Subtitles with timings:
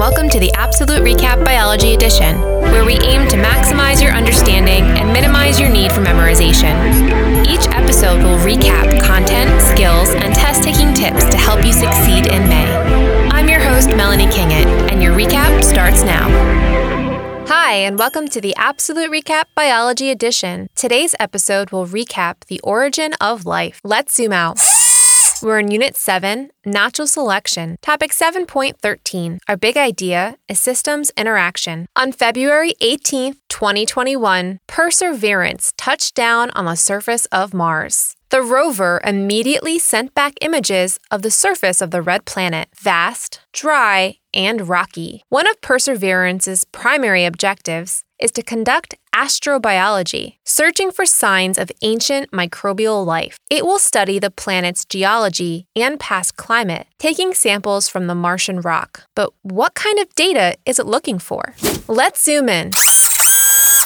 [0.00, 5.12] welcome to the APsolute Recap Biology Edition, where we aim to maximize your understanding and
[5.12, 6.72] minimize your need for memorization.
[7.46, 12.48] Each episode will recap content, skills, and test taking tips to help you succeed in
[12.48, 13.28] May.
[13.28, 16.30] I'm your host, Melanie Kingett, and your recap starts now.
[17.48, 20.70] Hi, and welcome to the APsolute Recap Biology Edition.
[20.74, 23.82] Today's episode will recap the origin of life.
[23.84, 24.58] Let's zoom out.
[25.42, 27.76] We're in Unit 7, Natural Selection.
[27.80, 29.38] Topic 7.13.
[29.48, 31.86] Our big idea is systems interaction.
[31.96, 38.16] On February 18, 2021, Perseverance touched down on the surface of Mars.
[38.28, 44.18] The rover immediately sent back images of the surface of the red planet, vast, dry,
[44.34, 45.24] and rocky.
[45.28, 53.04] One of Perseverance's primary objectives is to conduct astrobiology, searching for signs of ancient microbial
[53.04, 53.38] life.
[53.50, 59.04] It will study the planet's geology and past climate, taking samples from the Martian rock.
[59.16, 61.54] But what kind of data is it looking for?
[61.88, 62.72] Let's zoom in.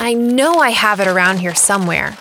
[0.01, 2.17] I know I have it around here somewhere.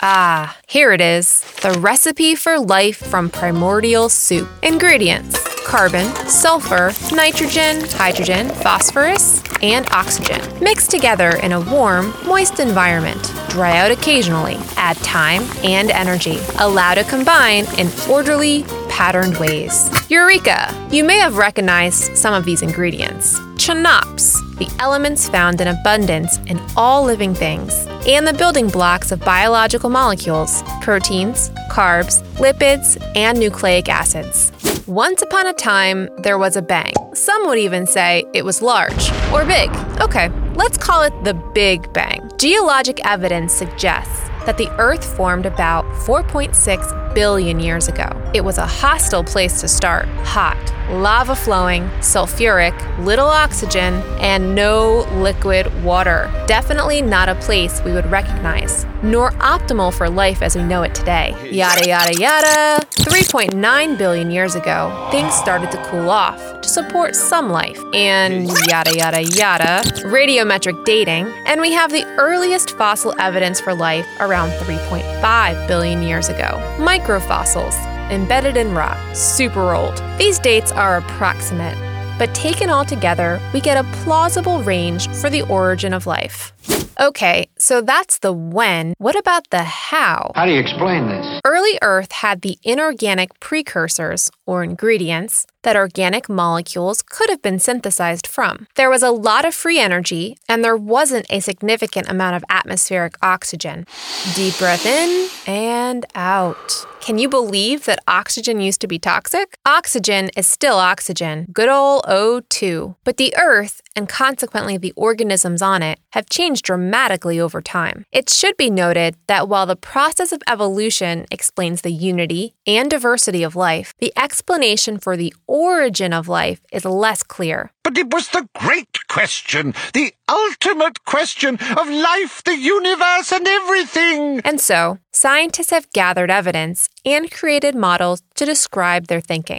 [0.00, 4.48] Ah, here it is the recipe for life from primordial soup.
[4.62, 10.40] Ingredients carbon, sulfur, nitrogen, hydrogen, phosphorus, and oxygen.
[10.62, 13.22] Mixed together in a warm, moist environment.
[13.48, 14.56] Dry out occasionally.
[14.76, 16.38] Add time and energy.
[16.58, 19.90] Allow to combine in orderly, patterned ways.
[20.10, 20.72] Eureka!
[20.90, 23.38] You may have recognized some of these ingredients.
[23.56, 29.20] CHNOPS, the elements found in abundance in all living things, and the building blocks of
[29.20, 34.50] biological molecules proteins, carbs, lipids, and nucleic acids.
[34.88, 36.92] Once upon a time, there was a bang.
[37.14, 39.70] Some would even say it was large or big.
[40.00, 42.28] Okay, let's call it the Big Bang.
[42.36, 48.08] Geologic evidence suggests that the Earth formed about 4.6 billion years ago.
[48.34, 50.58] It was a hostile place to start hot,
[50.90, 56.30] lava flowing, sulfuric, little oxygen, and no liquid water.
[56.46, 60.94] Definitely not a place we would recognize, nor optimal for life as we know it
[60.94, 61.36] today.
[61.50, 62.86] Yada, yada, yada.
[62.92, 68.96] 3.9 billion years ago, things started to cool off to support some life, and yada,
[68.96, 69.82] yada, yada.
[70.04, 76.28] Radiometric dating, and we have the earliest fossil evidence for life around 3.5 billion years
[76.28, 76.58] ago.
[76.78, 77.74] Microfossils,
[78.10, 80.02] embedded in rock, super old.
[80.18, 81.76] These dates are approximate,
[82.18, 86.52] but taken all together, we get a plausible range for the origin of life.
[87.00, 88.94] Okay, so that's the when.
[88.98, 90.32] What about the how?
[90.34, 91.40] How do you explain this?
[91.44, 98.26] Early Earth had the inorganic precursors, or ingredients, that organic molecules could have been synthesized
[98.26, 98.66] from.
[98.74, 103.14] There was a lot of free energy, and there wasn't a significant amount of atmospheric
[103.22, 103.86] oxygen.
[104.34, 106.86] Deep breath in and out.
[107.00, 109.56] Can you believe that oxygen used to be toxic?
[109.66, 112.94] Oxygen is still oxygen, good old O2.
[113.02, 118.04] But the Earth, and consequently the organisms on it, have changed dramatically over time.
[118.12, 123.42] It should be noted that while the process of evolution explains the unity and diversity
[123.42, 127.70] of life, the explanation for the origin of life is less clear.
[127.84, 134.40] But it was the great question, the ultimate question of life, the universe, and everything.
[134.44, 139.58] And so, scientists have gathered evidence and created models to describe their thinking.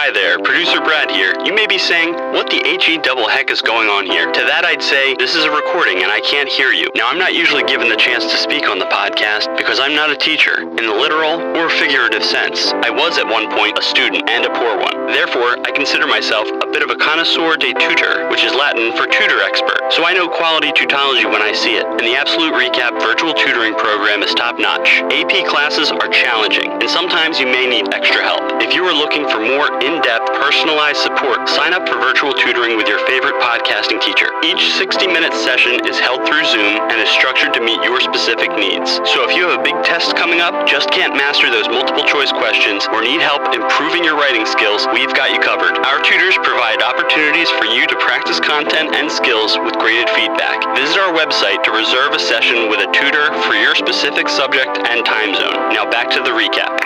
[0.00, 1.36] Hi there, producer Brad here.
[1.44, 4.32] You may be saying, what the HE double heck is going on here?
[4.32, 6.88] To that I'd say, this is a recording and I can't hear you.
[6.96, 10.08] Now I'm not usually given the chance to speak on the podcast because I'm not
[10.08, 12.72] a teacher, in the literal or figurative sense.
[12.80, 15.12] I was at one point a student and a poor one.
[15.12, 19.04] Therefore, I consider myself a bit of a connoisseur de tutor, which is Latin for
[19.04, 19.84] tutor expert.
[19.92, 23.74] So I know quality tutology when I see it, and the APsolute Recap virtual tutoring
[23.74, 25.04] program is top notch.
[25.12, 28.40] AP classes are challenging, and sometimes you may need extra help.
[28.62, 32.86] If you are looking for more in-depth, personalized support, sign up for virtual tutoring with
[32.86, 34.30] your favorite podcasting teacher.
[34.46, 39.02] Each 60-minute session is held through Zoom and is structured to meet your specific needs.
[39.10, 42.30] So if you have a big test coming up, just can't master those multiple choice
[42.30, 45.74] questions, or need help improving your writing skills, we've got you covered.
[45.82, 50.62] Our tutors provide opportunities for you to practice content and skills with graded feedback.
[50.78, 55.04] Visit our website to reserve a session with a tutor for your specific subject and
[55.04, 55.74] time zone.
[55.74, 56.79] Now back to the recap.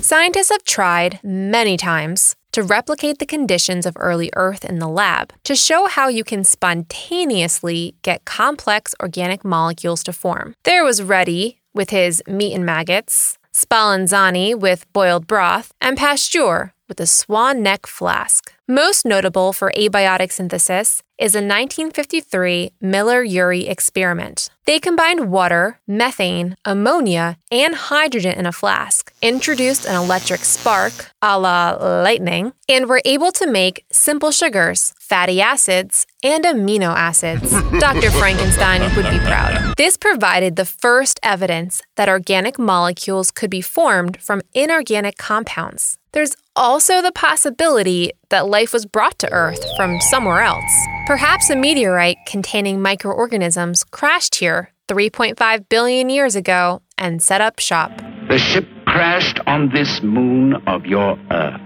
[0.00, 5.32] Scientists have tried many times to replicate the conditions of early Earth in the lab
[5.44, 10.54] to show how you can spontaneously get complex organic molecules to form.
[10.64, 17.00] There was Redi with his meat and maggots, Spallanzani with boiled broth, and Pasteur with
[17.00, 18.52] a swan neck flask.
[18.70, 24.50] Most notable for abiotic synthesis is a 1953 Miller Urey experiment.
[24.66, 30.92] They combined water, methane, ammonia, and hydrogen in a flask, introduced an electric spark,
[31.22, 37.50] a la lightning, and were able to make simple sugars, fatty acids, and amino acids.
[37.80, 38.10] Dr.
[38.10, 39.74] Frankenstein would be proud.
[39.78, 45.96] This provided the first evidence that organic molecules could be formed from inorganic compounds.
[46.12, 50.74] There's also the possibility that life was brought to Earth from somewhere else.
[51.06, 57.92] Perhaps a meteorite containing microorganisms crashed here 3.5 billion years ago and set up shop.
[58.28, 61.60] The ship crashed on this moon of your Earth.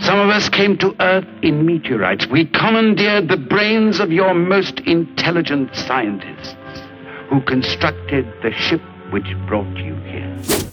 [0.00, 2.26] Some of us came to Earth in meteorites.
[2.30, 6.54] We commandeered the brains of your most intelligent scientists
[7.30, 8.82] who constructed the ship
[9.14, 10.23] which brought you here.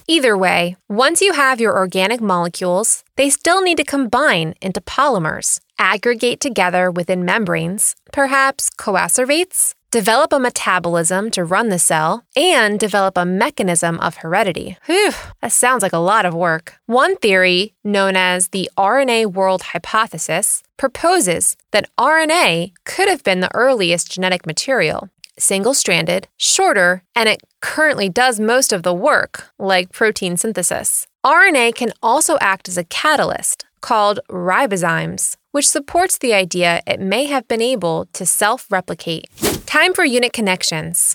[0.08, 5.60] Either way, once you have your organic molecules, they still need to combine into polymers,
[5.78, 13.18] aggregate together within membranes, perhaps coacervates, develop a metabolism to run the cell, and develop
[13.18, 14.78] a mechanism of heredity.
[14.86, 15.12] Whew,
[15.42, 16.76] that sounds like a lot of work.
[16.86, 23.54] One theory, known as the RNA world hypothesis, proposes that RNA could have been the
[23.54, 25.10] earliest genetic material,
[25.42, 31.08] single stranded, shorter, and it currently does most of the work, like protein synthesis.
[31.26, 37.26] RNA can also act as a catalyst called ribozymes, which supports the idea it may
[37.26, 39.26] have been able to self replicate.
[39.66, 41.14] Time for unit connections.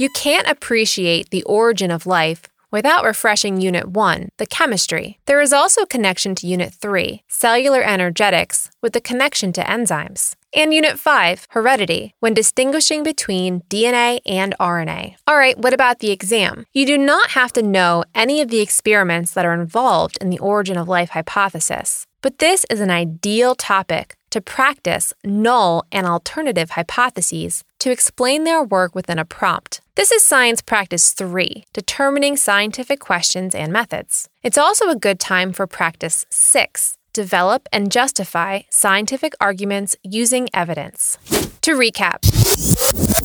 [0.00, 5.18] You can't appreciate the origin of life without refreshing Unit 1, the chemistry.
[5.26, 10.34] There is also a connection to Unit 3, cellular energetics, with the connection to enzymes.
[10.54, 15.16] And Unit 5, heredity, when distinguishing between DNA and RNA.
[15.26, 16.64] All right, what about the exam?
[16.72, 20.38] You do not have to know any of the experiments that are involved in the
[20.38, 26.70] origin of life hypothesis, but this is an ideal topic to practice null and alternative
[26.70, 29.80] hypotheses to explain their work within a prompt.
[29.94, 34.28] This is Science Practice 3, determining scientific questions and methods.
[34.42, 41.18] It's also a good time for Practice 6, develop and justify scientific arguments using evidence.
[41.62, 42.22] To recap,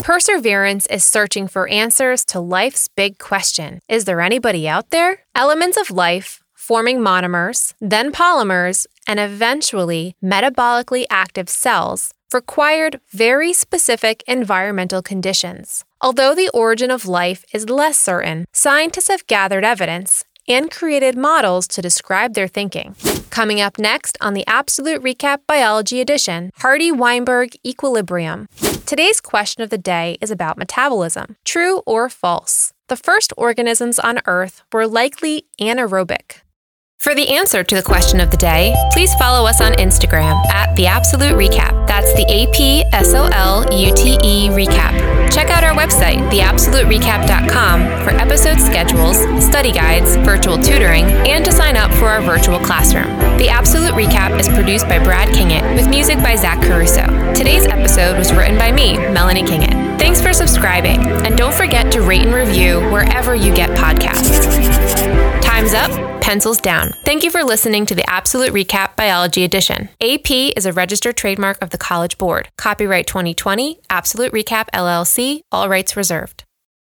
[0.04, 5.20] Perseverance is searching for answers to life's big question Is there anybody out there?
[5.34, 14.24] Elements of life, forming monomers, then polymers, and eventually metabolically active cells required very specific
[14.28, 15.84] environmental conditions.
[16.00, 21.68] Although the origin of life is less certain, scientists have gathered evidence and created models
[21.68, 22.96] to describe their thinking.
[23.30, 28.48] Coming up next on the APsolute Recap Biology Edition, Hardy Weinberg Equilibrium.
[28.86, 31.36] Today's question of the day is about metabolism.
[31.44, 32.74] True or false?
[32.88, 36.43] The first organisms on Earth were likely anaerobic.
[37.04, 40.74] For the answer to the question of the day, please follow us on Instagram at
[40.78, 41.86] The APsolute Recap.
[41.86, 45.30] That's the A P S O L U T E Recap.
[45.30, 51.76] Check out our website, theapsoluterecap.com, for episode schedules, study guides, virtual tutoring, and to sign
[51.76, 53.10] up for our virtual classroom.
[53.38, 57.04] The APsolute Recap is produced by Brad Kingett with music by Zach Caruso.
[57.34, 60.00] Today's episode was written by me, Melanie Kingett.
[60.00, 64.73] Thanks for subscribing, and don't forget to rate and review wherever you get podcasts.
[65.76, 66.94] Up pencils down.
[67.04, 69.90] Thank you for listening to the APsolute Recap Biology Edition.
[70.00, 72.50] AP is a registered trademark of the College Board.
[72.58, 76.44] Copyright 2020, APsolute Recap LLC, all rights reserved.